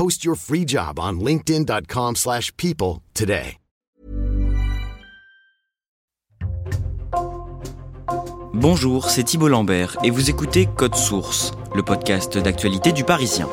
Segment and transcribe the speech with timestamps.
[0.00, 3.58] Post your free job on linkedin.com slash people today.
[8.54, 13.46] Bonjour, c'est Thibault Lambert et vous écoutez Code Source, le podcast d'actualité du Parisien.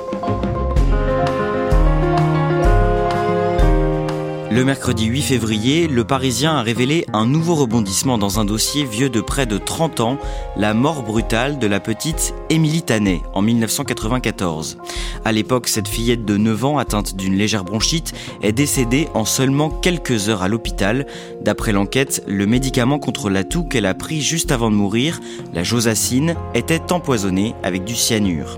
[4.57, 9.07] Le mercredi 8 février, le Parisien a révélé un nouveau rebondissement dans un dossier vieux
[9.07, 10.17] de près de 30 ans,
[10.55, 14.79] la mort brutale de la petite Émilie Tanet en 1994.
[15.25, 19.69] À l'époque, cette fillette de 9 ans atteinte d'une légère bronchite est décédée en seulement
[19.69, 21.05] quelques heures à l'hôpital.
[21.43, 25.19] D'après l'enquête, le médicament contre la toux qu'elle a pris juste avant de mourir,
[25.53, 28.57] la josacine, était empoisonné avec du cyanure.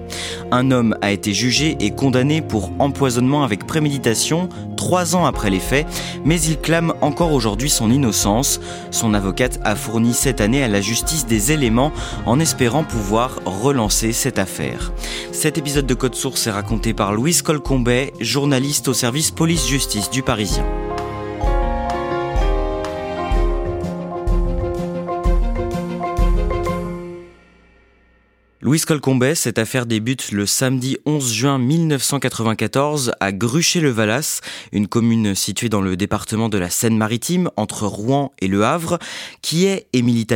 [0.52, 5.60] Un homme a été jugé et condamné pour empoisonnement avec préméditation trois ans après les
[5.60, 5.89] faits
[6.26, 8.60] mais il clame encore aujourd'hui son innocence.
[8.92, 11.92] Son avocate a fourni cette année à la justice des éléments
[12.26, 14.92] en espérant pouvoir relancer cette affaire.
[15.32, 20.24] Cet épisode de Code Source est raconté par Louise Colcombet, journaliste au service police-justice du
[20.24, 20.66] Parisien.
[28.70, 34.42] Louis Colcombet, cette affaire débute le samedi 11 juin 1994 à Gruchet-le-Valas,
[34.72, 39.00] une commune située dans le département de la Seine-Maritime entre Rouen et Le Havre.
[39.42, 40.28] Qui est Émilie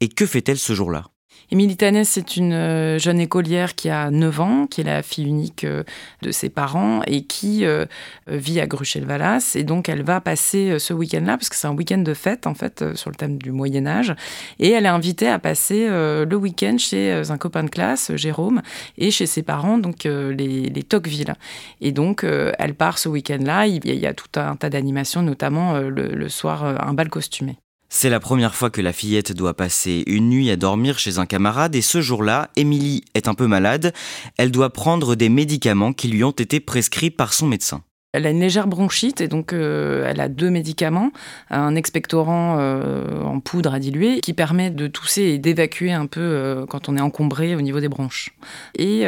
[0.00, 1.04] et que fait-elle ce jour-là?
[1.50, 5.24] Émilie Tanès, c'est une euh, jeune écolière qui a 9 ans, qui est la fille
[5.24, 5.82] unique euh,
[6.20, 7.86] de ses parents et qui euh,
[8.26, 9.52] vit à Gruchel-Valas.
[9.54, 12.52] Et donc, elle va passer ce week-end-là, parce que c'est un week-end de fête, en
[12.52, 14.14] fait, sur le thème du Moyen-Âge.
[14.58, 18.60] Et elle est invitée à passer le week-end chez un copain de classe, Jérôme,
[18.98, 21.34] et chez ses parents, donc les, les Tocqueville.
[21.80, 23.66] Et donc, elle part ce week-end-là.
[23.66, 27.58] Il y a tout un tas d'animations, notamment le, le soir, un bal costumé.
[27.90, 31.24] C'est la première fois que la fillette doit passer une nuit à dormir chez un
[31.24, 33.94] camarade et ce jour-là, Émilie est un peu malade.
[34.36, 37.82] Elle doit prendre des médicaments qui lui ont été prescrits par son médecin.
[38.14, 41.12] Elle a une légère bronchite et donc euh, elle a deux médicaments,
[41.50, 46.20] un expectorant euh, en poudre à diluer qui permet de tousser et d'évacuer un peu
[46.20, 48.34] euh, quand on est encombré au niveau des bronches.
[48.78, 49.06] Et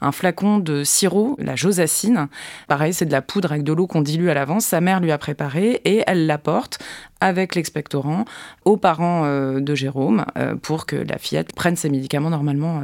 [0.00, 2.26] un flacon de sirop, la josacine,
[2.66, 5.12] pareil c'est de la poudre avec de l'eau qu'on dilue à l'avance, sa mère lui
[5.12, 6.80] a préparé et elle l'apporte
[7.20, 8.24] avec l'expectorant
[8.64, 9.24] aux parents
[9.58, 10.24] de Jérôme
[10.62, 12.82] pour que la fillette prenne ses médicaments normalement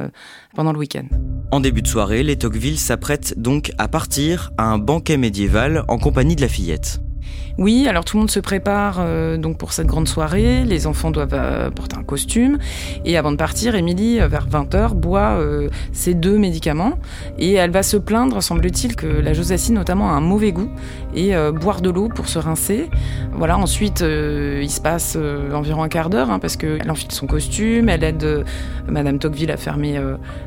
[0.55, 1.05] pendant le week-end.
[1.51, 5.97] En début de soirée, les Tocqueville s'apprêtent donc à partir à un banquet médiéval en
[5.97, 6.99] compagnie de la fillette.
[7.57, 10.63] Oui, alors tout le monde se prépare euh, donc pour cette grande soirée.
[10.63, 12.59] Les enfants doivent euh, porter un costume.
[13.03, 15.39] Et avant de partir, Émilie, euh, vers 20h, boit
[15.91, 16.99] ses deux médicaments.
[17.39, 20.69] Et elle va se plaindre, semble-t-il, que la josacine notamment a un mauvais goût.
[21.15, 22.89] Et boire de l'eau pour se rincer.
[23.33, 25.17] Voilà, ensuite, il se passe
[25.53, 28.45] environ un quart d'heure, hein, parce qu'elle enfile son costume, elle aide
[28.87, 29.99] Madame Tocqueville à fermer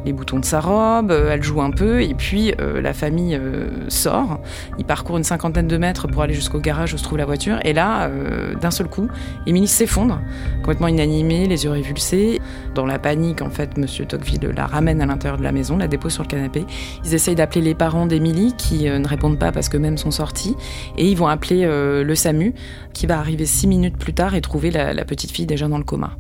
[0.05, 3.41] les boutons de sa robe, elle joue un peu, et puis la famille
[3.89, 4.41] sort.
[4.79, 7.59] Il parcourt une cinquantaine de mètres pour aller jusqu'au garage trouve la voiture.
[7.65, 9.09] Et là, euh, d'un seul coup,
[9.47, 10.21] Émilie s'effondre,
[10.57, 12.41] complètement inanimée, les yeux révulsés.
[12.75, 15.89] Dans la panique, en fait, Monsieur Tocqueville la ramène à l'intérieur de la maison, la
[15.89, 16.65] dépose sur le canapé.
[17.05, 20.11] Ils essayent d'appeler les parents d'Émilie, qui euh, ne répondent pas parce que même sont
[20.11, 20.57] sortis.
[20.97, 22.55] Et ils vont appeler euh, le SAMU,
[22.93, 25.79] qui va arriver six minutes plus tard et trouver la, la petite fille déjà dans
[25.79, 26.17] le coma.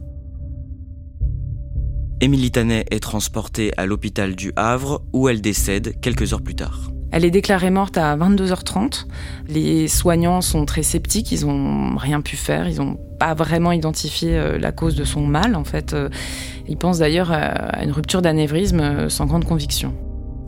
[2.22, 6.90] Émilie Tanet est transportée à l'hôpital du Havre, où elle décède quelques heures plus tard.
[7.12, 9.06] Elle est déclarée morte à 22h30.
[9.48, 14.36] Les soignants sont très sceptiques, ils n'ont rien pu faire, ils n'ont pas vraiment identifié
[14.36, 15.92] euh, la cause de son mal en fait.
[15.92, 16.08] Euh,
[16.68, 19.92] ils pensent d'ailleurs à une rupture d'anévrisme euh, sans grande conviction.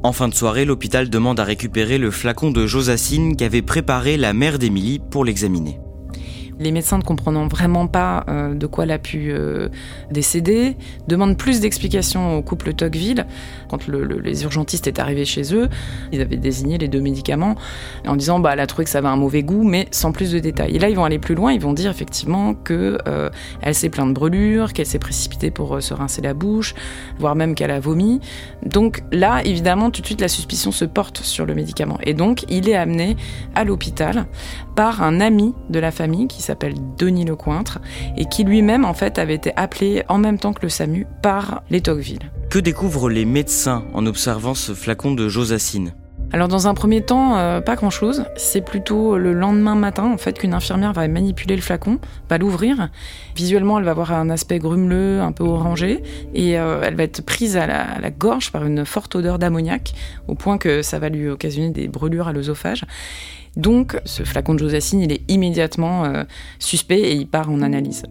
[0.05, 4.33] En fin de soirée, l'hôpital demande à récupérer le flacon de Josacine qu'avait préparé la
[4.33, 5.79] mère d'Émilie pour l'examiner.
[6.59, 9.69] Les médecins ne comprenant vraiment pas euh, de quoi elle a pu euh,
[10.11, 10.77] décéder
[11.09, 13.27] demandent plus d'explications au couple Tocqueville.
[13.69, 15.69] Quand les urgentistes étaient arrivés chez eux,
[16.13, 17.57] ils avaient désigné les deux médicaments
[18.07, 20.33] en disant bah elle a trouvé que ça avait un mauvais goût, mais sans plus
[20.33, 20.77] de détails.
[20.77, 23.31] Et là ils vont aller plus loin, ils vont dire effectivement que euh,
[23.73, 26.75] s'est pleine de brûlures, qu'elle s'est précipitée pour se rincer la bouche,
[27.19, 28.21] voire même qu'elle a vomi.
[28.65, 32.45] Donc là évidemment tout de suite la suspicion se porte sur le médicament et donc
[32.49, 33.17] il est amené
[33.55, 34.27] à l'hôpital
[34.75, 37.81] par un ami de la famille qui s'appelle Denis Lecointre
[38.17, 41.63] et qui lui-même en fait avait été appelé en même temps que le SAMU par
[41.71, 42.31] les Tocqueville.
[42.51, 45.95] Que découvrent les médecins en observant ce flacon de Josacine?
[46.33, 48.25] Alors dans un premier temps, euh, pas grand-chose.
[48.37, 51.99] C'est plutôt le lendemain matin en fait qu'une infirmière va manipuler le flacon,
[52.31, 52.89] va l'ouvrir.
[53.37, 56.03] Visuellement, elle va avoir un aspect grumeleux, un peu orangé,
[56.35, 59.93] et euh, elle va être prise à la, gorge par une forte odeur d'ammoniac,
[60.27, 62.87] au point que ça va lui occasionner des brûlures à l'œsophage.
[63.57, 66.25] Donc, ce flacon de Josacine, il est immédiatement euh,
[66.59, 68.05] suspect et il part en analyse.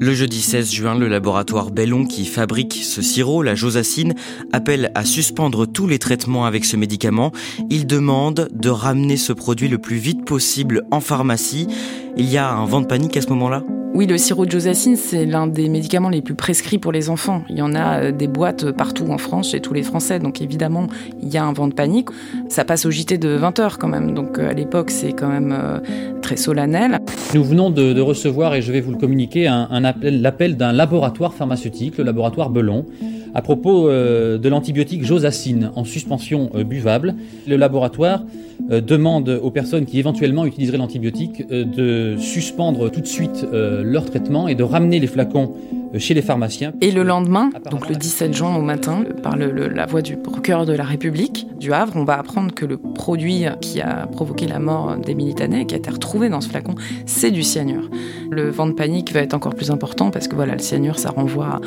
[0.00, 4.14] Le jeudi 16 juin, le laboratoire Bellon qui fabrique ce sirop, la Josacine,
[4.52, 7.30] appelle à suspendre tous les traitements avec ce médicament.
[7.70, 11.68] Il demande de ramener ce produit le plus vite possible en pharmacie.
[12.16, 13.62] Il y a un vent de panique à ce moment-là?
[13.94, 17.44] Oui, le sirop de Josacine, c'est l'un des médicaments les plus prescrits pour les enfants.
[17.48, 20.18] Il y en a euh, des boîtes partout en France, chez tous les Français.
[20.18, 20.88] Donc évidemment,
[21.22, 22.08] il y a un vent de panique.
[22.48, 24.12] Ça passe au JT de 20h quand même.
[24.12, 25.78] Donc euh, à l'époque, c'est quand même euh,
[26.22, 26.98] très solennel.
[27.34, 31.34] Nous venons de, recevoir, et je vais vous le communiquer, un, appel, l'appel d'un laboratoire
[31.34, 32.86] pharmaceutique, le laboratoire Belon,
[33.34, 37.16] à propos de l'antibiotique Josacine en suspension buvable.
[37.48, 38.22] Le laboratoire
[38.70, 44.54] demande aux personnes qui éventuellement utiliseraient l'antibiotique de suspendre tout de suite leur traitement et
[44.54, 46.72] de ramener les flacons euh, chez les pharmaciens.
[46.80, 50.72] Et le lendemain, donc le 17 juin au matin, par la voix du procureur de
[50.72, 54.96] la République du Havre, on va apprendre que le produit qui a provoqué la mort
[54.96, 56.74] des Tanet, qui a été retrouvé dans ce flacon,
[57.06, 57.88] c'est du cyanure.
[58.30, 61.10] Le vent de panique va être encore plus important parce que voilà, le cyanure, ça
[61.10, 61.60] renvoie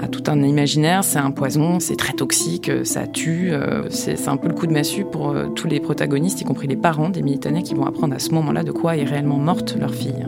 [0.00, 4.36] à, tout un imaginaire, c'est un poison, c'est très toxique, ça tue, euh, c'est un
[4.36, 7.22] peu le coup de massue pour euh, tous les protagonistes, y compris les parents des
[7.38, 10.26] Tanet, qui vont apprendre à ce moment-là de quoi est réellement morte leur fille.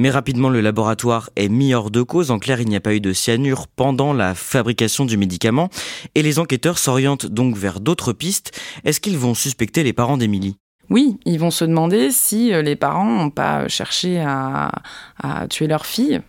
[0.00, 2.30] Mais rapidement, le laboratoire est mis hors de cause.
[2.30, 5.68] En clair, il n'y a pas eu de cyanure pendant la fabrication du médicament.
[6.14, 8.58] Et les enquêteurs s'orientent donc vers d'autres pistes.
[8.86, 10.56] Est-ce qu'ils vont suspecter les parents d'Émilie?
[10.90, 14.72] Oui, ils vont se demander si euh, les parents n'ont pas cherché à,
[15.50, 16.22] tuer leur fille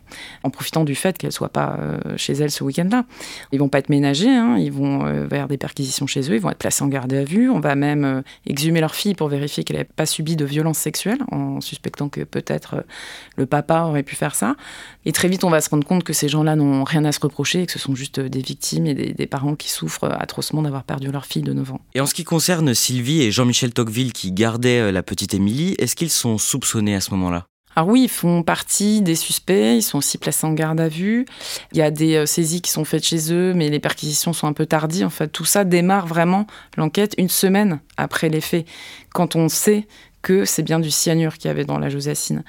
[0.43, 3.05] en profitant du fait qu'elle soit pas euh, chez elle ce week-end-là.
[3.53, 6.41] Ils vont pas être ménagés, hein, ils vont euh, vers des perquisitions chez eux, ils
[6.41, 7.49] vont être placés en garde à vue.
[7.49, 11.19] On va même exhumer leur fille pour vérifier qu'elle n'ait pas subi de violences sexuelles,
[11.31, 12.83] en suspectant que peut-être
[13.37, 14.57] le papa aurait pu faire ça.
[15.05, 17.21] Et très vite, on va se rendre compte que ces gens-là n'ont rien à se
[17.21, 20.61] reprocher et que ce sont juste des victimes et des, des parents qui souffrent atrocement
[20.61, 21.81] d'avoir perdu leur fille de 9 ans.
[21.95, 25.75] Et en ce qui concerne Sylvie et Jean-Michel Tocqueville qui gardent euh, la petite Émilie,
[25.79, 27.45] est-ce qu'ils sont soupçonnés à ce moment-là?
[27.75, 31.25] Alors oui, ils font partie des suspects, ils sont aussi placés en garde à vue.
[31.71, 34.47] Il y a des euh, saisies qui sont faites chez eux, mais les perquisitions sont
[34.47, 35.05] un peu tardives.
[35.05, 38.67] En fait, tout ça démarre vraiment l'enquête une semaine après les faits,
[39.13, 39.87] quand on sait
[40.21, 42.43] que c'est bien du cyanure qu'il y avait dans la josacine.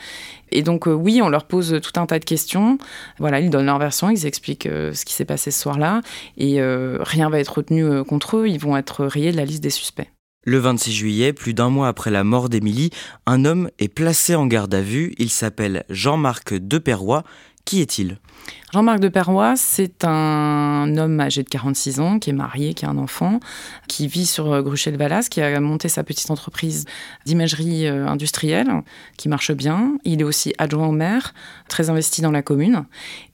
[0.50, 2.76] Et donc euh, oui, on leur pose tout un tas de questions.
[3.18, 6.02] Voilà, ils donnent leur version, ils expliquent ce qui s'est passé ce soir-là,
[6.36, 8.48] et rien va être retenu contre eux.
[8.48, 10.11] Ils vont être rayés de la liste des suspects.
[10.44, 12.90] Le 26 juillet, plus d'un mois après la mort d'Émilie,
[13.26, 15.14] un homme est placé en garde à vue.
[15.18, 17.22] Il s'appelle Jean-Marc Deperroy.
[17.64, 18.18] Qui est-il?
[18.72, 22.88] Jean-Marc de Perrois, c'est un homme âgé de 46 ans, qui est marié, qui a
[22.88, 23.38] un enfant,
[23.86, 26.86] qui vit sur euh, Gruchel-Valas, qui a monté sa petite entreprise
[27.26, 28.70] d'imagerie euh, industrielle,
[29.18, 29.92] qui marche bien.
[30.04, 31.34] Il est aussi adjoint au maire,
[31.68, 32.86] très investi dans la commune.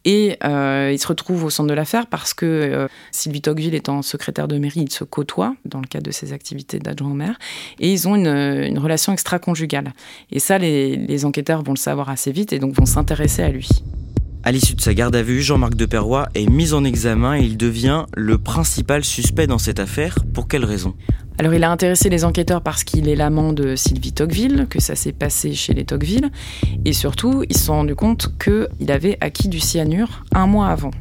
[0.05, 4.49] Et euh, il se retrouve au centre de l'affaire parce que Sylvie Tocqueville étant secrétaire
[4.49, 7.39] de mairie, il se côtoie dans le cadre de ses activités d'adjoint au maire.
[7.79, 9.93] Et ils ont une, relation extra-conjugale.
[10.33, 13.69] Et ça, les enquêteurs vont le savoir assez vite et donc vont s'intéresser à lui.
[14.49, 17.59] À l'issue de sa garde à vue, Jean-Marc Deperroy est mis en examen et il
[17.59, 20.21] devient le principal suspect dans cette affaire.
[20.33, 20.95] Pour quelle raison?
[21.37, 24.95] Alors il a intéressé les enquêteurs parce qu'il est l'amant de Sylvie Tocqueville, que ça
[24.95, 26.31] s'est passé chez les Tocqueville,
[26.87, 30.93] et surtout ils se sont rendus compte qu'il avait acquis du cyanure un mois avant.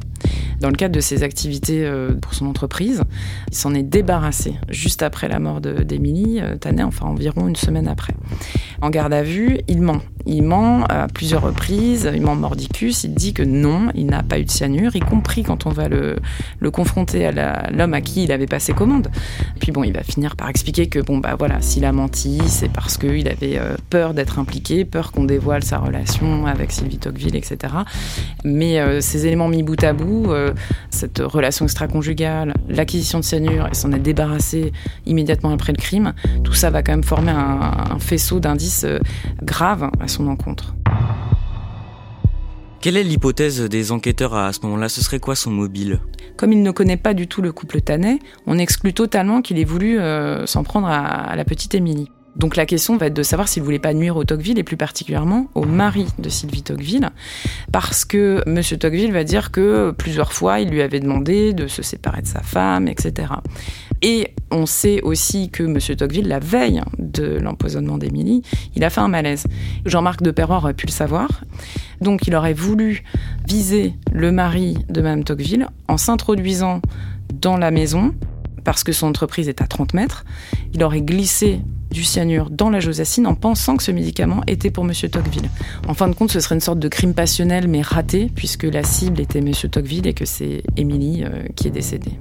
[0.60, 3.02] Dans le cadre de ses activités euh, pour son entreprise,
[3.50, 7.86] il s'en est débarrassé juste après la mort d'Émilie euh, Tanet, enfin environ une semaine
[7.86, 8.14] après.
[8.80, 10.00] En garde à vue, il ment.
[10.26, 14.40] il ment à plusieurs reprises, il ment mordicus, il dit que non, il n'a pas
[14.40, 16.16] eu de cyanure, y compris quand on va le,
[16.58, 19.08] le confronter à l'homme à qui il avait passé commande.
[19.60, 22.70] Puis bon, il va finir par expliquer que bon bah voilà, s'il a menti, c'est
[22.70, 27.36] parce qu'il avait euh, peur d'être impliqué, peur qu'on dévoile sa relation avec Sylvie Tocqueville,
[27.36, 27.74] etc.
[28.44, 30.32] Mais ces éléments mis bout à bout,
[30.90, 34.72] cette relation extra-conjugale, l'acquisition de cyanure et s'en être débarrassé
[35.06, 36.14] immédiatement après le crime,
[36.44, 38.86] tout ça va quand même former un, faisceau d'indices
[39.42, 40.74] graves à son encontre.
[42.80, 44.88] Quelle est l'hypothèse des enquêteurs à ce moment-là?
[44.88, 46.00] Ce serait quoi son mobile?
[46.36, 49.64] Comme il ne connaît pas du tout le couple Tanet, on exclut totalement qu'il ait
[49.64, 49.98] voulu
[50.46, 52.08] s'en prendre à la petite Émilie.
[52.38, 54.76] Donc la question va être de savoir s'il voulait pas nuire au Tocqueville et plus
[54.76, 57.10] particulièrement au mari de Sylvie Tocqueville,
[57.72, 58.62] parce que M.
[58.78, 62.40] Tocqueville va dire que plusieurs fois il lui avait demandé de se séparer de sa
[62.40, 63.32] femme, etc.
[64.02, 65.78] Et on sait aussi que M.
[65.96, 68.42] Tocqueville, la veille de l'empoisonnement d'Émilie,
[68.76, 69.44] il a fait un malaise.
[69.84, 71.44] Jean-Marc de Perrois aurait pu le savoir.
[72.00, 73.02] Donc il aurait voulu
[73.46, 76.80] viser le mari de Mme Tocqueville en s'introduisant
[77.32, 78.14] dans la maison
[78.68, 80.26] parce que son entreprise est à 30 mètres.
[80.74, 84.84] Il aurait glissé du cyanure dans la josacine en pensant que ce médicament était pour
[84.84, 84.92] M.
[84.92, 85.48] Tocqueville.
[85.88, 88.82] En fin de compte, ce serait une sorte de crime passionnel mais raté, puisque la
[88.82, 89.52] cible était M.
[89.52, 92.12] Tocqueville et que c'est Émilie euh, qui est décédée.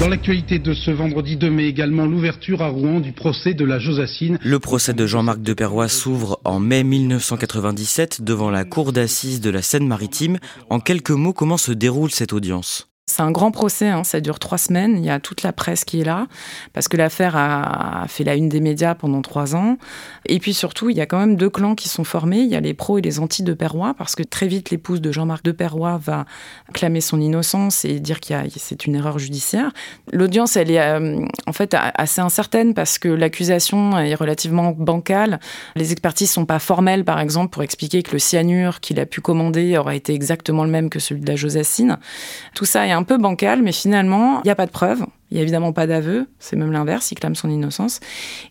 [0.00, 3.80] Dans l'actualité de ce vendredi 2 mai également, l'ouverture à Rouen du procès de la
[3.80, 4.38] Josacine.
[4.44, 9.50] Le procès de Jean-Marc de Perrois s'ouvre en mai 1997 devant la cour d'assises de
[9.50, 10.38] la Seine-Maritime.
[10.70, 12.88] En quelques mots, comment se déroule cette audience?
[13.08, 14.98] C'est un grand procès, hein, ça dure trois semaines.
[14.98, 16.26] Il y a toute la presse qui est là,
[16.74, 19.78] parce que l'affaire a fait la une des médias pendant trois ans.
[20.26, 22.40] Et puis surtout, il y a quand même deux clans qui sont formés.
[22.40, 25.00] Il y a les pros et les anti de Perrois, parce que très vite, l'épouse
[25.00, 26.26] de Jean-Marc de Perrois va
[26.74, 29.72] clamer son innocence et dire qu'il c'est une erreur judiciaire.
[30.12, 35.40] L'audience, elle est euh, en fait assez incertaine, parce que l'accusation est relativement bancale.
[35.76, 39.22] Les expertises sont pas formelles, par exemple, pour expliquer que le cyanure qu'il a pu
[39.22, 41.96] commander aurait été exactement le même que celui de la josacine.
[42.54, 45.04] Tout ça est un peu bancal, mais finalement, il n'y a pas de preuves.
[45.30, 48.00] Il n'y a évidemment pas d'aveu, c'est même l'inverse, il clame son innocence.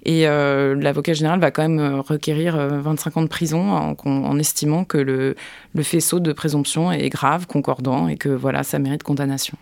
[0.06, 4.40] Et euh, l'avocat général va quand même euh, requérir 25 euh, ans de prison en,
[4.40, 5.36] estimant que le,
[5.74, 9.58] le, faisceau de présomption est grave, concordant, et que voilà, ça mérite condamnation.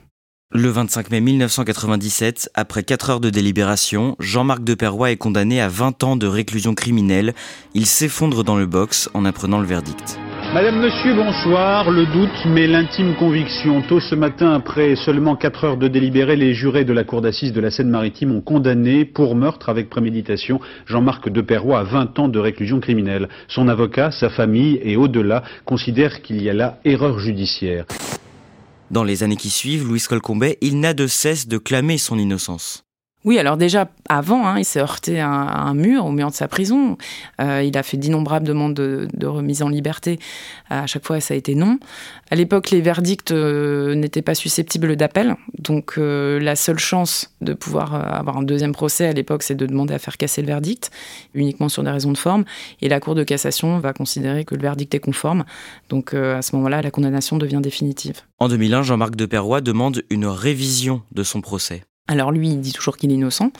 [0.51, 6.03] Le 25 mai 1997, après 4 heures de délibération, Jean-Marc Deperroy est condamné à 20
[6.03, 7.33] ans de réclusion criminelle.
[7.73, 10.19] Il s'effondre dans le box en apprenant le verdict.
[10.55, 11.91] Madame, Monsieur, bonsoir.
[11.91, 13.81] Le doute, mais l'intime conviction.
[13.81, 17.51] Tôt ce matin, après seulement 4 heures de délibéré, les jurés de la Cour d'assises
[17.51, 22.39] de la Seine-Maritime ont condamné pour meurtre avec préméditation Jean-Marc Deperroy à 20 ans de
[22.39, 23.27] réclusion criminelle.
[23.49, 27.83] Son avocat, sa famille et au-delà considèrent qu'il y a là erreur judiciaire.
[28.91, 32.84] Dans les années qui suivent, Louis Colcombet, il n'a de cesse de clamer son innocence.
[33.25, 36.47] Oui, alors déjà avant, hein, il s'est heurté à un, mur au mur de sa
[36.47, 36.95] prison.
[37.41, 40.19] Euh, il a fait d'innombrables demandes de, remise en liberté.
[40.69, 41.79] À chaque fois, ça a été non.
[42.29, 45.35] À l'époque, les verdicts euh, n'étaient pas susceptibles d'appel.
[45.57, 49.65] Donc, euh, la seule chance de pouvoir avoir un deuxième procès à l'époque, c'est de
[49.65, 50.91] demander à faire casser le verdict,
[51.33, 52.45] uniquement sur des raisons de forme.
[52.83, 55.45] Et la Cour de cassation va considérer que le verdict est conforme.
[55.89, 58.21] Donc, à ce moment-là, la condamnation devient définitive.
[58.37, 61.81] En 2001, Jean-Marc Deperroy demande une révision de son procès.
[62.07, 63.51] Alors lui, il dit toujours qu'il est innocent.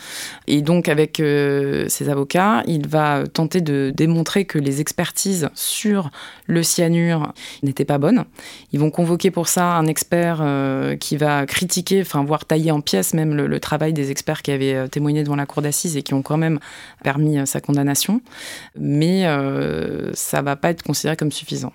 [0.46, 6.12] Et donc avec euh, ses avocats, il va tenter de démontrer que les expertises sur
[6.46, 7.34] le cyanure
[7.64, 8.26] n'étaient pas bonnes.
[8.72, 12.82] Ils vont convoquer pour ça un expert euh, qui va critiquer, enfin voire tailler en
[12.82, 16.04] pièces même le, travail des experts qui avaient euh, témoigné devant la cour d'assises et
[16.04, 16.60] qui ont quand même
[17.04, 18.22] permis sa condamnation.
[18.78, 19.24] Mais
[20.14, 21.74] ça va pas être considéré comme suffisant.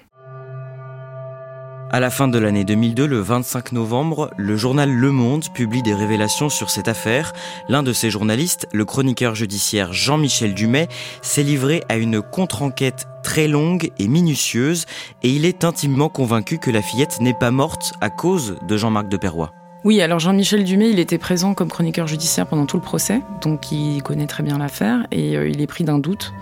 [1.92, 5.92] À la fin de l'année 2002, le 25 novembre, le journal Le Monde publie des
[5.92, 7.32] révélations sur cette affaire.
[7.68, 10.86] L'un de ses journalistes, le chroniqueur judiciaire Jean-Michel Dumet,
[11.20, 14.86] s'est livré à une contre-enquête très longue et minutieuse
[15.24, 19.08] et il est intimement convaincu que la fillette n'est pas morte à cause de Jean-Marc
[19.08, 19.52] de Perrois.
[19.82, 23.72] Oui, alors Jean-Michel Dumet, il était présent comme chroniqueur judiciaire pendant tout le procès, donc
[23.72, 26.32] il connaît très bien l'affaire et euh, il est pris d'un doute.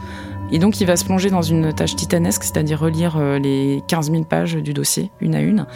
[0.50, 4.11] Et donc il va se plonger dans une tâche titanesque, c'est-à-dire relire euh, les 15
[4.11, 5.67] 000 pages du dossier, une à une.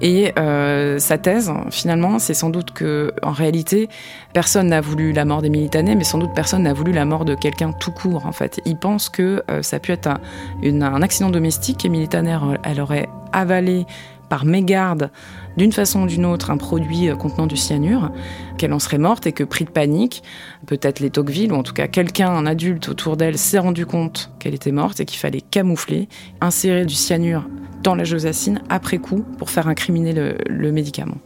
[0.00, 3.88] Et euh, sa thèse, finalement, c'est sans doute que, en réalité,
[4.32, 7.24] personne n'a voulu la mort des Militanais, mais sans doute personne n'a voulu la mort
[7.24, 8.60] de quelqu'un tout court, en fait.
[8.64, 13.08] Il pense que euh, ça a pu être un, accident domestique et Militaner, elle aurait
[13.32, 13.86] avalé
[14.32, 15.10] par mégarde,
[15.58, 18.10] d'une façon ou d'une autre, un produit euh, contenant du cyanure,
[18.56, 20.22] qu'elle en serait morte et que, pris de panique,
[20.64, 24.30] peut-être les Tocqueville, ou en tout cas quelqu'un, un adulte autour d'elle, s'est rendu compte
[24.38, 26.08] qu'elle était morte et qu'il fallait camoufler,
[26.40, 27.46] insérer du cyanure
[27.82, 31.18] dans la josacine après coup pour faire incriminer le, le médicament.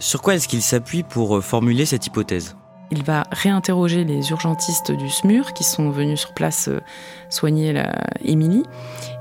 [0.00, 2.56] Sur quoi est-ce qu'il s'appuie pour euh, formuler cette hypothèse?
[2.90, 6.80] Il va réinterroger les urgentistes du SMUR qui sont venus sur place euh,
[7.30, 7.80] soigner
[8.24, 8.64] Émilie.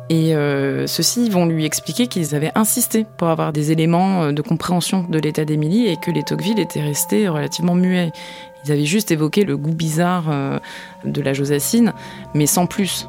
[0.10, 4.42] Et euh, ceux-ci vont lui expliquer qu'ils avaient insisté pour avoir des éléments euh, de
[4.42, 8.12] compréhension de l'état d'Émilie et que les Tocqueville étaient restés relativement muets.
[8.66, 10.60] Ils avaient juste évoqué le goût bizarre
[11.06, 11.94] de la Josassine,
[12.34, 13.08] mais sans plus.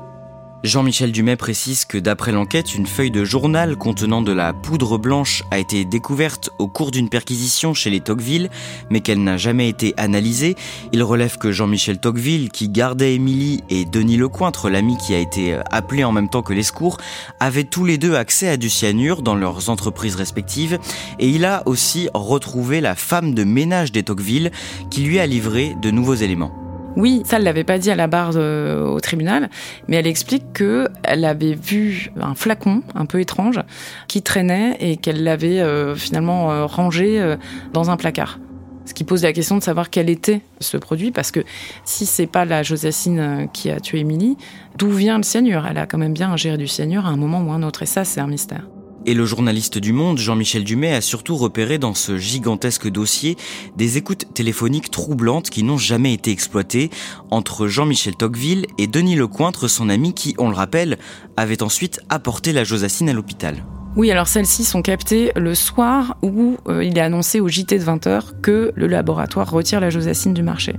[0.65, 5.45] Jean-Michel Dumais précise que d'après l'enquête, une feuille de journal contenant de la poudre blanche
[5.53, 8.51] a été découverte au cours d'une perquisition chez les Tocqueville,
[8.91, 10.57] mais qu'elle n'a jamais été analysée.
[10.93, 15.55] Il relève que Jean-Michel Tocqueville, qui gardait Émilie, et Denis Lecointre, l'ami qui a été
[15.55, 16.99] euh, appelé en même temps que les secours,
[17.39, 20.81] avaient tous les deux accès à du cyanure dans leurs entreprises respectives,
[21.21, 24.51] et il a aussi retrouvé la femme de ménage des Tocqueville,
[24.91, 26.68] qui lui a livré de nouveaux éléments.
[26.97, 29.51] Oui, ça, elle l'avait pas dit à la barre au tribunal,
[29.87, 33.61] mais elle explique que elle avait vu un flacon un peu étrange
[34.09, 37.37] qui traînait et qu'elle l'avait euh, finalement euh, rangé euh,
[37.73, 38.41] dans un placard.
[38.85, 41.41] Ce qui pose la question de savoir quel était ce produit, parce que
[41.85, 44.39] si c'est pas la Josassine qui a tué Émilie,
[44.79, 45.67] d'où vient le cyanure?
[45.71, 47.87] Elle a quand même bien ingéré du cyanure à un moment ou un autre, et
[47.87, 48.63] ça, c'est un mystère.
[49.09, 53.39] Et le journaliste du Monde, Jean-Michel Dumais, a surtout repéré dans ce gigantesque dossier
[53.75, 56.91] des écoutes téléphoniques troublantes qui n'ont jamais été exploitées
[57.31, 60.99] entre Jean-Michel Tocqueville et Denis Lecointre, son ami qui, on le rappelle,
[61.39, 63.65] avait ensuite apporté la Josassine à l'hôpital.
[63.97, 67.85] Oui, alors celles-ci sont captées le soir où euh, il est annoncé au JT de
[67.85, 70.77] 20h que le laboratoire retire la Josassine du marché.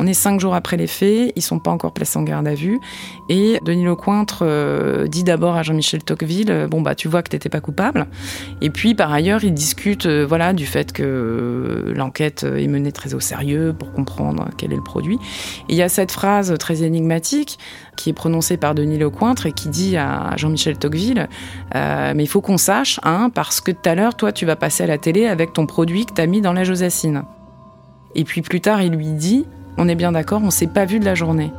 [0.00, 2.54] On est cinq jours après les faits, ils sont pas encore placés en garde à
[2.54, 2.78] vue.
[3.28, 7.30] Et Denis Lecointre euh, dit d'abord à Jean-Michel Tocqueville euh, Bon, bah, tu vois que
[7.30, 8.06] t'étais pas coupable.
[8.60, 13.14] Et puis, par ailleurs, il discute euh, voilà, du fait que l'enquête est menée très
[13.14, 15.18] au sérieux pour comprendre quel est le produit.
[15.68, 17.58] Et il y a cette phrase très énigmatique
[17.96, 21.28] qui est prononcée par Denis Lecointre et qui dit à Jean-Michel Tocqueville
[21.74, 24.84] Mais il faut qu'on sache, hein, parce que tout à l'heure, toi, tu vas passer
[24.84, 27.24] à la télé avec ton produit que t'as mis dans la Josassine.
[28.14, 29.44] Et puis plus tard, il lui dit
[29.78, 31.52] on est bien d'accord, on s'est pas vu de la journée.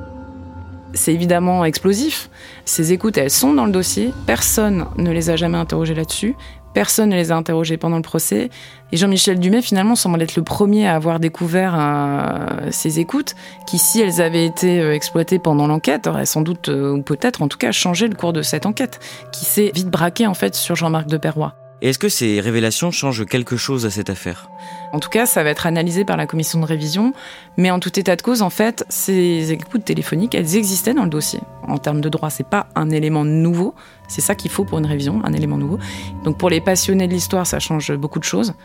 [0.93, 2.29] C'est évidemment explosif.
[2.65, 4.11] Ces écoutes, elles sont dans le dossier.
[4.25, 6.35] Personne ne les a jamais interrogées là-dessus.
[6.73, 8.49] Personne ne les a interrogées pendant le procès.
[8.91, 13.35] Et Jean-Michel Dumais, finalement, semble être le premier à avoir découvert euh, ces écoutes,
[13.67, 17.41] qui, si elles avaient été euh, exploitées pendant l'enquête, auraient sans doute, euh, ou peut-être
[17.41, 18.99] en tout cas, changé le cours de cette enquête,
[19.31, 21.55] qui s'est vite braquée en fait sur Jean-Marc de Perrois.
[21.81, 24.49] Et est-ce que ces révélations changent quelque chose à cette affaire?
[24.91, 27.13] En tout cas, ça va être analysé par la commission de révision,
[27.57, 31.09] mais en tout état de cause, en fait, ces écoutes téléphoniques, elles existaient dans le
[31.09, 31.39] dossier.
[31.67, 33.75] En termes de droit, c'est pas un élément nouveau,
[34.09, 35.79] c'est ça qu'il faut pour une révision, un élément nouveau.
[36.23, 38.55] Donc pour les passionnés de l'histoire, ça change beaucoup de choses.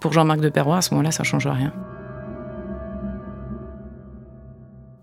[0.00, 1.72] Pour Jean-Marc de Perrois, à ce moment-là, ça change rien.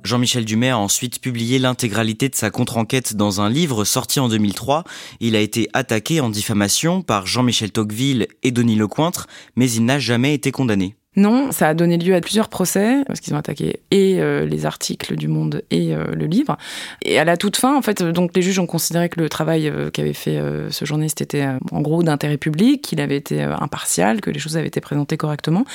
[0.03, 4.83] Jean-Michel Dumais a ensuite publié l'intégralité de sa contre-enquête dans un livre sorti en 2003.
[5.19, 9.99] Il a été attaqué en diffamation par Jean-Michel Tocqueville et Denis Lecointre, mais il n'a
[9.99, 10.95] jamais été condamné.
[11.17, 14.65] Non, ça a donné lieu à plusieurs procès, parce qu'ils ont attaqué et euh, les
[14.65, 16.55] articles du Monde et euh, le livre.
[17.01, 19.67] Et à la toute fin, en fait, donc les juges ont considéré que le travail
[19.67, 24.29] euh, qu'avait fait ce journaliste était en gros d'intérêt public, qu'il avait été impartial, que
[24.29, 25.65] les choses avaient été présentées correctement.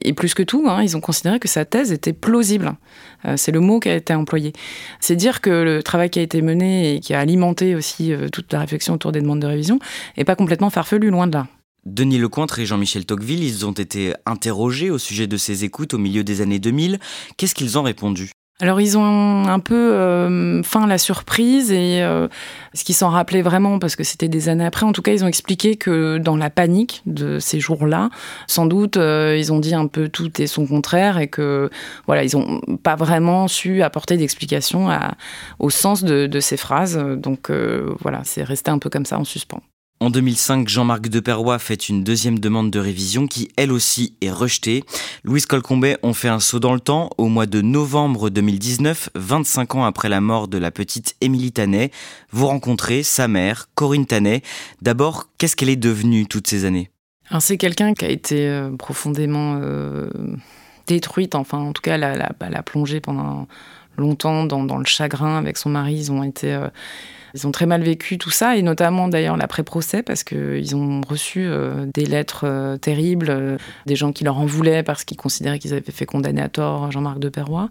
[0.00, 2.74] Et plus que tout, hein, ils ont considéré que sa thèse était plausible.
[3.36, 4.52] C'est le mot qui a été employé.
[5.00, 8.52] C'est dire que le travail qui a été mené et qui a alimenté aussi toute
[8.52, 9.80] la réflexion autour des demandes de révision
[10.16, 11.46] n'est pas complètement farfelu, loin de là.
[11.86, 15.98] Denis Lecointre et Jean-Michel Tocqueville, ils ont été interrogés au sujet de ces écoutes au
[15.98, 16.98] milieu des années 2000.
[17.36, 18.30] Qu'est-ce qu'ils ont répondu?
[18.60, 22.28] Alors ils ont un peu euh, faim la surprise et euh,
[22.72, 24.86] ce qu'ils s'en rappelaient vraiment parce que c'était des années après.
[24.86, 28.10] En tout cas, ils ont expliqué que dans la panique de ces jours-là,
[28.46, 31.68] sans doute, euh, ils ont dit un peu tout et son contraire et que
[32.06, 34.88] voilà, ils n'ont pas vraiment su apporter d'explication
[35.58, 36.96] au sens de, de, ces phrases.
[36.96, 37.50] Donc
[38.00, 39.62] voilà, c'est resté un peu comme ça en suspens.
[40.00, 44.82] En 2005, Jean-Marc Deperroy fait une deuxième demande de révision qui, elle aussi, est rejetée.
[45.22, 47.10] Louise Colcombet, on fait un saut dans le temps.
[47.16, 51.90] Au mois de novembre 2019, 25 ans après la mort de la petite Émilie Tanet,
[52.32, 54.42] vous rencontrez sa mère, Corinne Tanet.
[54.82, 56.90] D'abord, qu'est-ce qu'elle est devenue toutes ces années?
[57.38, 60.10] C'est quelqu'un qui a été euh, profondément euh,
[60.86, 63.46] détruite, enfin en tout cas, elle a, plongé pendant
[63.96, 65.94] longtemps dans, le chagrin avec son mari.
[65.94, 66.52] Ils ont été...
[66.52, 66.68] Euh,
[67.34, 71.44] ils ont très mal vécu tout ça, et notamment d'ailleurs l'après-procès, parce qu'ils ont reçu
[71.44, 75.58] euh, des lettres euh, terribles, euh, des gens qui leur en voulaient parce qu'ils considéraient
[75.58, 77.70] qu'ils avaient fait condamner à tort Jean-Marc de Perrois.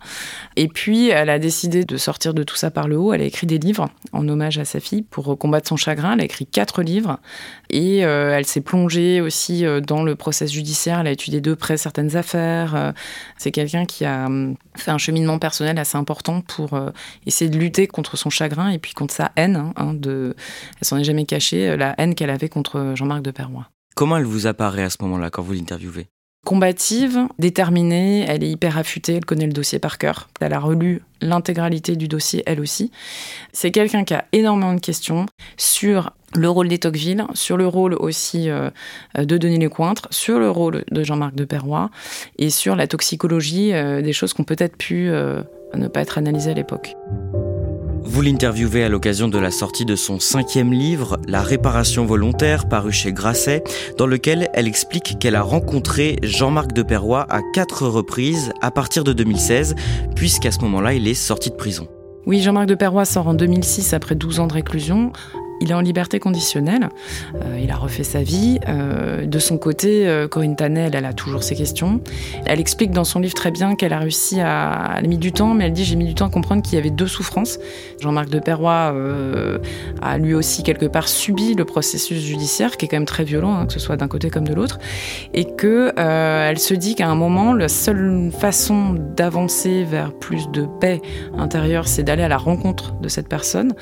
[0.57, 3.13] Et puis, elle a décidé de sortir de tout ça par le haut.
[3.13, 6.13] Elle a écrit des livres en hommage à sa fille pour combattre son chagrin.
[6.13, 7.19] Elle a écrit quatre livres,
[7.69, 10.99] et elle s'est plongée aussi dans le process judiciaire.
[10.99, 12.93] Elle a étudié de près certaines affaires.
[13.37, 16.79] C'est quelqu'un qui a hum, fait un cheminement personnel assez important pour
[17.25, 20.35] essayer de lutter contre son chagrin et puis contre sa haine Hein, hein, de,
[20.79, 23.69] elle s'en est jamais cachée, euh, la haine qu'elle avait contre Jean-Marc de Perrois.
[23.95, 26.07] Comment elle vous apparaît à ce moment-là quand vous l'interviewez?
[26.45, 30.27] Combative, déterminée, elle est hyper affûtée, elle connaît le dossier par cœur.
[30.41, 32.91] Elle a relu l'intégralité du dossier elle aussi.
[33.53, 37.93] C'est quelqu'un qui a énormément de questions sur le rôle des Tocqueville, sur le rôle
[37.93, 38.71] aussi euh,
[39.17, 41.89] de Denis Lecointre, sur le rôle de Jean-Marc de Perrois
[42.37, 45.43] et sur la toxicologie euh, des choses qui ont peut-être pu euh,
[45.75, 46.95] ne pas être analysées à l'époque.
[48.13, 52.91] Vous l'interviewez à l'occasion de la sortie de son cinquième livre, La réparation volontaire, paru
[52.91, 53.63] chez Grasset,
[53.97, 59.03] dans lequel elle explique qu'elle a rencontré Jean-Marc de Perrois à quatre reprises à partir
[59.03, 59.73] de 2016,
[60.15, 61.87] puisqu'à ce moment-là, il est sorti de prison.
[62.27, 65.11] Oui, Jean-Marc de Perrois sort en 2006 après 12 ans de réclusion.
[65.61, 66.89] Il est en liberté conditionnelle.
[67.35, 68.59] Euh, il a refait sa vie.
[68.67, 72.01] Euh, de son côté, euh, Corinne Tanel, elle a toujours ses questions.
[72.45, 74.95] Elle explique dans son livre très bien qu'elle a réussi à.
[74.97, 76.75] Elle a mis du temps, mais elle dit j'ai mis du temps à comprendre qu'il
[76.75, 77.59] y avait deux souffrances.
[78.01, 78.93] Jean-Marc de Perrois
[80.01, 83.55] a lui aussi quelque part subi le processus judiciaire, qui est quand même très violent,
[83.55, 84.79] hein, que ce soit d'un côté comme de l'autre,
[85.33, 90.67] et que elle se dit qu'à un moment, la seule façon d'avancer vers plus de
[90.79, 91.01] paix
[91.37, 93.73] intérieure, c'est d'aller à la rencontre de cette personne.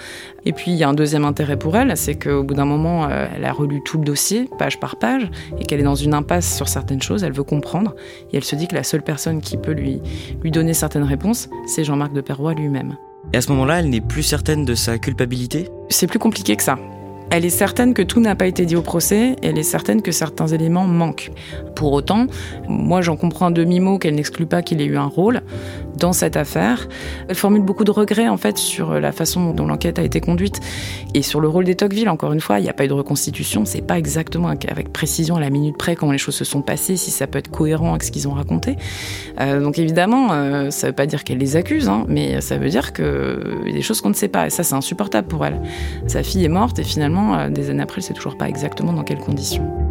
[0.46, 3.06] Et puis il y a un deuxième intérêt pour elle, c'est qu'au bout d'un moment,
[3.06, 6.16] euh, elle a relu tout le dossier, page par page, et qu'elle est dans une
[6.16, 7.94] impasse sur certaines choses, elle veut comprendre,
[8.34, 10.02] et elle se dit que la seule personne qui peut lui,
[10.42, 12.98] lui donner certaines réponses, c'est Jean-Marc de Perrois lui-même.
[13.32, 15.70] Et à ce moment-là, elle n'est plus certaine de sa culpabilité?
[15.90, 16.80] C'est plus compliqué que ça.
[17.34, 20.12] Elle est certaine que tout n'a pas été dit au procès, elle est certaine que
[20.12, 21.32] certains éléments manquent.
[21.78, 22.28] Pour autant,
[22.68, 25.40] moi j'en comprends un demi-mot qu'elle n'exclut pas qu'il ait eu un rôle
[26.02, 26.90] dans cette affaire.
[27.30, 30.60] Elle formule beaucoup de regrets en fait sur la façon dont l'enquête a été conduite
[31.14, 32.10] et sur le rôle des Tocqueville.
[32.10, 35.36] Encore une fois, il n'y a pas eu de reconstitution, c'est pas exactement avec précision
[35.36, 37.92] à la minute près comment les choses se sont passées, si ça peut être cohérent
[37.92, 38.76] avec ce qu'ils ont raconté.
[39.40, 42.70] Euh, donc évidemment, euh, ça veut pas dire qu'elle les accuse, hein, mais ça veut
[42.70, 43.06] dire qu'il
[43.68, 45.62] y a des choses qu'on ne sait pas et ça c'est insupportable pour elle.
[46.08, 49.04] Sa fille est morte et finalement euh, des années après, c'est toujours pas exactement dans
[49.04, 49.91] quelles conditions.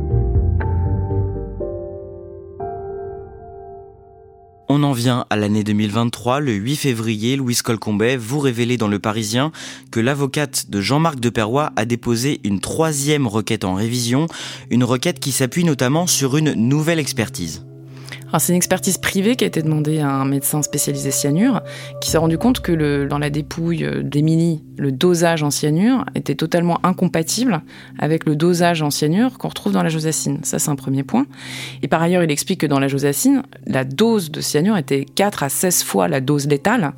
[4.73, 6.39] On en vient à l'année 2023.
[6.39, 9.51] Le 8 février, Louise Colcombet vous révélez dans Le Parisien
[9.91, 14.29] que l'avocate de Jean-Marc de Perrois a déposé une troisième requête en révision,
[14.71, 17.65] une requête qui s'appuie notamment sur une nouvelle expertise
[18.39, 21.63] c'est une expertise privée qui a été demandée à un médecin spécialisé cyanure,
[22.01, 26.79] qui s'est rendu compte que dans la dépouille d'Émilie, le dosage en cyanure était totalement
[26.85, 27.63] incompatible
[27.99, 30.39] avec le dosage en cyanure qu'on retrouve dans la josacine.
[30.43, 31.27] Ça, c'est un premier point.
[31.83, 35.43] Et par ailleurs, il explique que dans la josacine, la dose de cyanure était 4
[35.43, 36.93] à 16 fois la dose létale.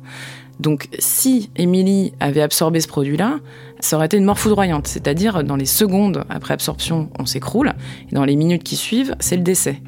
[0.59, 3.39] Donc, si Émilie avait absorbé ce produit-là,
[3.79, 7.73] ça aurait été une mort foudroyante, c'est-à-dire dans les secondes après absorption, on s'écroule,
[8.09, 9.81] et dans les minutes qui suivent, c'est le décès.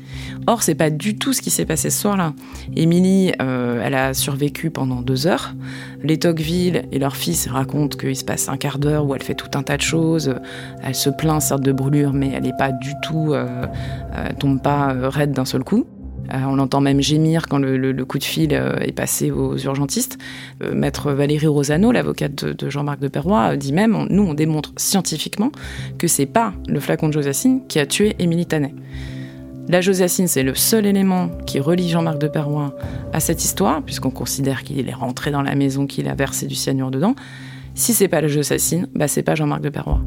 [0.48, 2.34] Or, c'est pas du tout ce qui s'est passé ce soir-là.
[2.76, 5.54] Émilie, euh, elle a survécu pendant deux heures.
[6.04, 9.34] Les Tocqueville et leur fils racontent qu'il se passe un quart d'heure où elle fait
[9.34, 10.36] tout un tas de choses.
[10.84, 13.66] Elle se plaint certes de brûlure, mais elle n'est pas du tout, euh,
[14.14, 15.86] euh, tombe pas raide d'un seul coup.
[16.34, 20.18] Euh, on l'entend même gémir quand le, coup de fil euh, est passé aux urgentistes.
[20.64, 25.52] Euh, maître Valérie Rosano, l'avocate de, Jean-Marc de Perrois, dit même nous, on démontre scientifiquement
[25.98, 28.74] que c'est pas le flacon de Josacine qui a tué Émilie Tanet.
[29.68, 32.76] La Josacine, c'est le seul élément qui relie Jean-Marc de Perrois
[33.14, 36.54] à cette histoire, puisqu'on considère qu'il est rentré dans la maison, qu'il a versé du
[36.54, 37.16] cyanure dedans.
[37.74, 40.02] Si c'est pas la Josacine, bah c'est pas Jean-Marc de Perrois.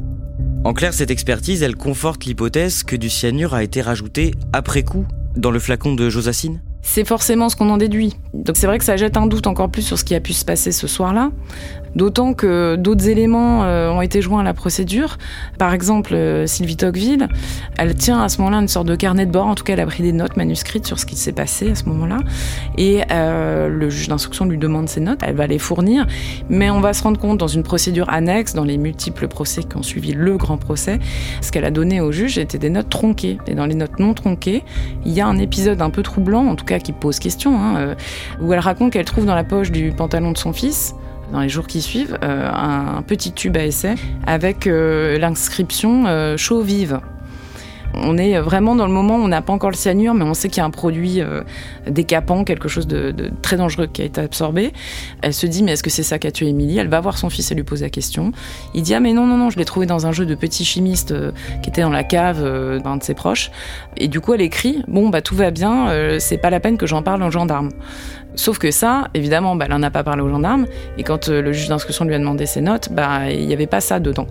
[0.63, 5.05] En clair, cette expertise, elle conforte l'hypothèse que du cyanure a été rajouté après coup
[5.35, 6.61] dans le flacon de Josacine?
[6.81, 8.15] C'est forcément ce qu'on en déduit.
[8.33, 10.33] Donc c'est vrai que ça jette un doute encore plus sur ce qui a pu
[10.33, 11.31] se passer ce soir-là.
[11.95, 15.17] D'autant que d'autres éléments euh, ont été joints à la procédure.
[15.57, 17.27] Par exemple, euh, Sylvie Tocqueville,
[17.77, 19.47] elle tient à ce moment-là une sorte de carnet de bord.
[19.47, 21.75] En tout cas, elle a pris des notes manuscrites sur ce qui s'est passé à
[21.75, 22.19] ce moment-là.
[22.77, 25.21] Et euh, le juge d'instruction lui demande ces notes.
[25.23, 26.05] Elle va les fournir.
[26.49, 29.75] Mais on va se rendre compte dans une procédure annexe, dans les multiples procès qui
[29.75, 30.99] ont suivi le grand procès,
[31.41, 33.39] ce qu'elle a donné au juge était des notes tronquées.
[33.47, 34.63] Et dans les notes non tronquées,
[35.05, 37.95] il y a un épisode un peu troublant, en tout cas qui pose question, hein,
[38.41, 40.95] où elle raconte qu'elle trouve dans la poche du pantalon de son fils
[41.31, 46.37] dans les jours qui suivent, euh, un petit tube à essai avec euh, l'inscription euh,
[46.37, 46.99] chaud vive.
[47.93, 50.33] On est vraiment dans le moment où on n'a pas encore le cyanure, mais on
[50.33, 51.21] sait qu'il y a un produit
[51.87, 54.73] décapant, quelque chose de, très dangereux qui a été absorbé.
[55.21, 56.77] Elle se dit, mais est-ce que c'est ça qui a tué Émilie?
[56.77, 58.31] Elle va voir son fils et lui pose la question.
[58.73, 60.65] Il dit, ah mais non, non, non, je l'ai trouvé dans un jeu de petit
[60.65, 61.13] chimiste
[61.61, 62.41] qui était dans la cave
[62.81, 63.51] d'un de ses proches.
[63.97, 66.87] Et du coup, elle écrit, bon, bah tout va bien, c'est pas la peine que
[66.87, 67.69] j'en parle aux gendarmes.
[68.39, 70.65] Sauf que ça, évidemment, bah, elle n'en a pas parlé aux gendarmes.
[70.97, 73.67] Et quand euh, le juge d'instruction lui a demandé ses notes, bah, il n'y avait
[73.67, 74.27] pas ça dedans.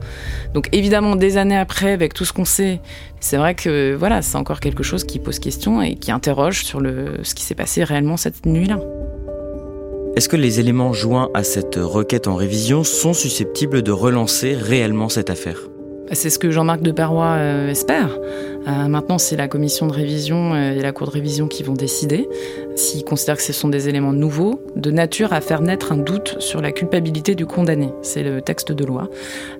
[0.54, 2.80] Donc évidemment, des années après, avec tout ce qu'on sait,
[3.20, 6.80] c'est vrai que voilà, c'est encore quelque chose qui pose question et qui interroge sur
[6.80, 8.78] le, ce qui s'est passé réellement cette nuit-là.
[10.16, 15.10] Est-ce que les éléments joints à cette requête en révision sont susceptibles de relancer réellement
[15.10, 15.58] cette affaire?
[16.08, 18.18] Bah, c'est ce que Jean-Marc de Parois euh, espère.
[18.68, 21.74] Euh, maintenant, c'est la commission de révision euh, et la cour de révision qui vont
[21.74, 22.28] décider
[22.78, 26.36] s'ils considèrent que ce sont des éléments nouveaux, de nature à faire naître un doute
[26.38, 27.90] sur la culpabilité du condamné.
[28.02, 29.08] C'est le texte de loi.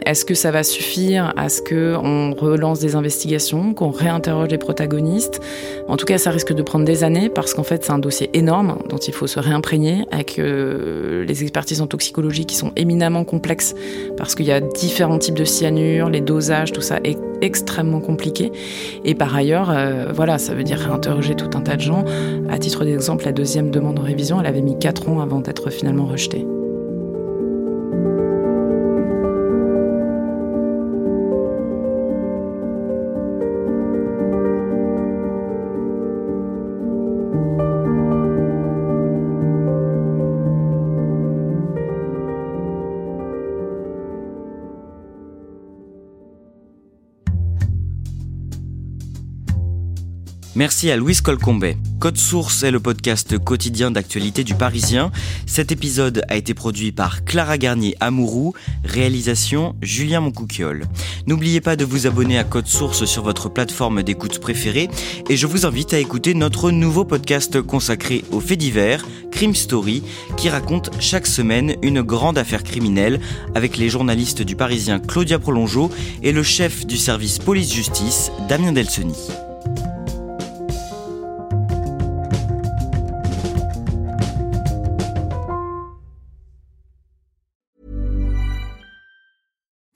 [0.06, 5.40] Est-ce que ça va suffire à ce qu'on relance des investigations, qu'on réinterroge les protagonistes?
[5.88, 8.30] En tout cas, ça risque de prendre des années parce qu'en fait, c'est un dossier
[8.34, 13.24] énorme dont il faut se réimprégner avec euh, les expertises en toxicologie qui sont éminemment
[13.24, 13.74] complexes
[14.16, 18.52] parce qu'il y a différents types de cyanure, les dosages, tout ça est extrêmement compliqué.
[19.04, 22.04] Et par ailleurs, euh, voilà, ça veut dire réinterroger tout un tas de gens.
[22.48, 25.70] À titre d'exemple, la deuxième demande de révision, elle avait mis 4 ans avant d'être
[25.70, 26.46] finalement rejetée.
[50.58, 51.76] Merci à Louise Colcombet.
[52.00, 55.12] Code Source est le podcast quotidien d'actualité du Parisien.
[55.46, 60.86] Cet épisode a été produit par Clara Garnier Amourou, réalisation Julien Moncouquiole.
[61.28, 64.88] N'oubliez pas de vous abonner à Code Source sur votre plateforme d'écoute préférée
[65.28, 70.02] et je vous invite à écouter notre nouveau podcast consacré aux faits divers, Crime Story,
[70.36, 73.20] qui raconte chaque semaine une grande affaire criminelle
[73.54, 75.88] avec les journalistes du Parisien Claudia Prolongeau
[76.24, 79.14] et le chef du service police-justice Damien Delseny.